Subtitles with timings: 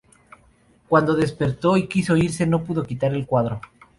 [0.89, 3.61] Cuando despertó y quiso irse; no pudo quitar el cuadro.